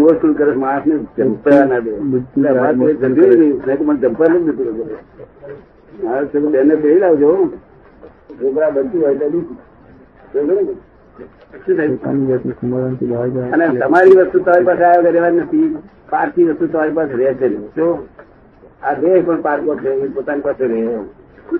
[0.00, 1.90] ઓવરસ્કૂલ કરે માણસ ને જંપવા ના દે.
[1.90, 3.84] નહીં.
[3.84, 4.90] મને જંપવા નથી દીધું
[6.04, 7.46] મારે છે બેને લાવજો.
[8.42, 9.24] છોકરા બનતું હોય તો
[13.52, 15.78] અને તમારી વસ્તુ તમારી પાસે આવ્યા રહેવા નથી.
[16.10, 17.74] પારકી વસ્તુ તમારી પાસે રહે છે.
[17.74, 17.98] શું
[18.82, 20.98] આ દેહ પણ પારકો છે એ પોતાની પાસે રહે.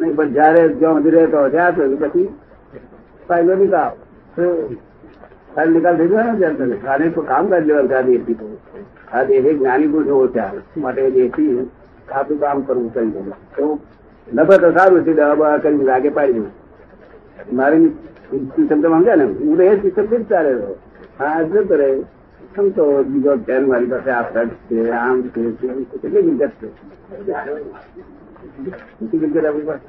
[0.00, 2.28] નહીં પણ જયારે જ્યાં સુધી રહેતો જ્યાં સુધી પછી
[3.28, 3.90] ફાયદો નિકાલ
[5.54, 5.56] શું?
[5.56, 6.86] ફાઇલ નિકાલ થઈ ગયો ને ત્યાં સુધી.
[6.86, 8.46] આને તો કામ કરી લેવાનું આ દેહથી તો.
[9.12, 11.70] આ એ જ્ઞાની પુરુષો ત્યાં માટે એસી
[12.08, 13.78] ખાતું કામ કરવું કરી દેવું તો
[14.32, 16.50] નફા તો સારું છે, દવા બવા કરીને લાગે પાડી દઉં
[17.52, 17.88] મારી
[18.32, 20.52] સિસ્ટમ તો માંગે ને હું તો એ સિસ્ટમથી જ ચાલે.
[21.18, 22.02] હા જતો રહે
[22.76, 25.84] તો બીજો ધ્યાન મારી પાસે આ ફ્રેન્ડ છે, આમ છે, તેમ.
[25.84, 26.68] કેટલી મિલકત છે
[29.46, 29.86] આપણી પાસે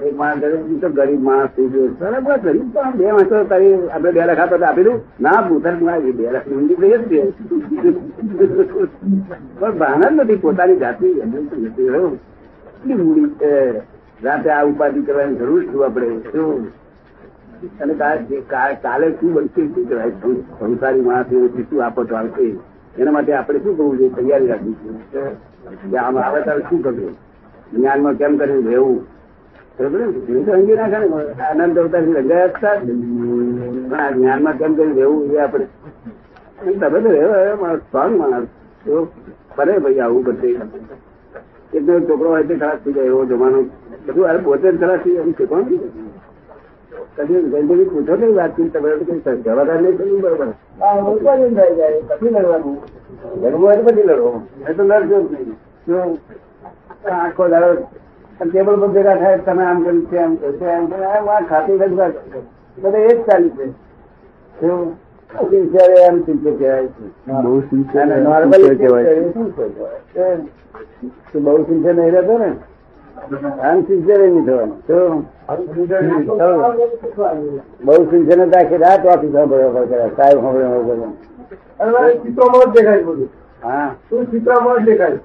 [0.00, 4.68] ગરીબ માણસ થઈ ગયો સરસ ગરીબ તો આમ બે માણસ તારી આપણે બે લાખ આપતા
[4.68, 4.98] આપી દઉં.
[5.20, 7.04] ના આવી બે લાખ ઊંડી થઈ જ
[9.58, 11.14] પણ ભાન જ નથી, પોતાની જાતની.
[12.82, 13.28] કેટલી મૂડી
[14.24, 16.08] રાતે આ ઉપાધિ કરવાની જરૂર છું આપણે?
[16.32, 16.50] શું?
[17.80, 17.94] અને
[18.82, 20.10] કાલે શું બનશે, શું કહેવાય?
[20.58, 21.26] સંસારી માણસ
[21.70, 22.46] શું આપતો આવશે?
[22.98, 24.12] એના માટે આપણે શું કરવું જોઈએ?
[24.16, 24.76] તૈયારી રાખવી
[25.14, 27.12] છે આમ આવે ત્યારે શું કરવું?
[27.72, 28.98] જ્ઞાનમાં કેમ કરીને રહેવું?
[31.50, 35.66] આનંદ અવતારથી રંગાયા હતા પણ આ જ્ઞાનમાં કેમ કરીને રહેવું એ આપણે
[36.58, 38.48] તમે તો રહેવા સ્ટ્રોંગ માણસ
[38.84, 38.94] તો
[39.52, 40.50] કરે ભાઈ આવું બધે
[41.72, 43.58] એકનો છોકરો હોય તે ખરાબ થઈ જાય એવો જમાનો
[44.04, 45.64] બધું અરે પોતે જ ખરાબ થઈ જાય કોણ
[47.16, 50.50] કદી જલ્દી પૂછો કઈ વાતચીત તમે કઈ જવાદાર નહીં કર્યું બરોબર
[52.10, 52.76] પછી લડવાનું
[53.36, 54.30] લડવું હોય તો પછી લડવો
[54.62, 55.32] એ તો લડજો જ
[55.86, 56.10] નહીં
[57.16, 58.01] આખો દાડો
[58.40, 62.12] ટેબલ પર ભેગા થાય તમે આમ કર્યું છે આમ કરશે આમ કર્યું ખાતી લગભગ
[62.78, 63.70] બધે એ જ ચાલી છે.
[64.60, 64.92] બહુ
[71.62, 72.52] સિન્સિયર નહીં રહેતો ને.
[73.62, 75.26] અનસિન્સિયર નહીં થવાનું.
[77.84, 80.94] બહુ સિન્સિયર નથી આખી રાત સાંભળવા પડે સાહેબ સાંભળવા પડે
[82.70, 83.04] દેખાય
[83.64, 83.94] હા.
[84.10, 85.18] શું ચિત્રમાં દેખાય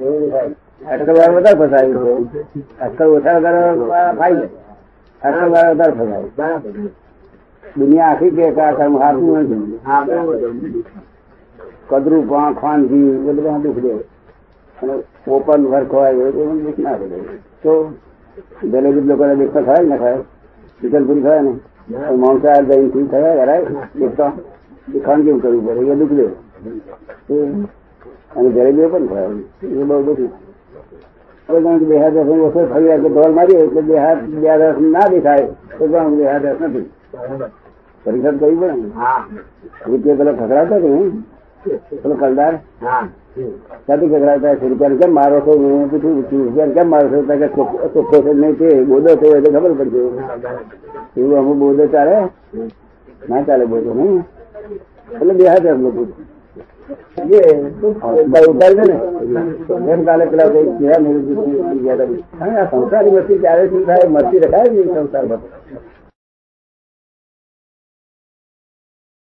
[0.00, 0.50] એવું થાય.
[0.80, 2.38] અટકલ વાર વધારે ફસાયું છે.
[2.80, 3.62] અટકલ ઓછા વધારે
[4.18, 4.48] ફાઈ
[5.22, 6.58] અટકલ વાર વધારે ફસાય
[7.76, 10.84] દુનિયા આખી કે કામ હાથું નથી
[11.88, 13.92] કદરું પાંખ ખાનગી એ બધા દુઃખ દે
[14.78, 14.94] અને
[15.28, 17.06] ઓપન વર્ક હોય, એ બધું દુઃખ ના દે
[17.62, 17.72] તો
[18.62, 20.20] દરેક લોકોને દેખતો થાય ને ખાય
[20.80, 21.52] શીતલપુરી થાય ને
[22.16, 23.64] માંસાહાર દહીં થી થયા કરાય
[23.98, 24.26] એક તો
[24.94, 26.26] એ ખાનગી કરવું પડે, એ દુઃખ દે
[28.36, 30.30] અને જલેબીઓ પણ ખરાબ એ બહુ બધું
[31.48, 34.46] હવે કારણ કે બે હાથ રસ ઓછો ફરી વાર ઢોલ મારીએ એટલે બે હાથ બે
[34.48, 35.46] હાથ રસ ના દેખાય
[35.78, 36.88] તો પણ બે હાથ રસ નથી.
[38.04, 38.78] પરિષદ કહ્યું પણ
[39.86, 40.90] રૂપિયા પેલા ખસડાતો કે
[42.02, 42.54] પેલો કલદાર?
[43.86, 45.52] ક્યાંથી ખસડાતા છે રૂપિયા કેમ મારો છો?
[45.52, 47.18] હું પૂછું રૂપિયા કેમ મારો છો?
[47.26, 47.48] કે
[47.94, 50.00] ચોખ્ખો છે નહીં તે બોધો થયો એટલે ખબર પડશે
[51.16, 52.16] એવું અમુક બોધો ચાલે?
[53.28, 54.22] ના ચાલે બોધો નહીં.
[55.20, 56.02] એટલે બે હાથ રસ લોકો
[62.70, 65.40] સંસારી મસ્તી ક્યારે શું થાય મસ્તી રખાય સંસાર સંસારમાં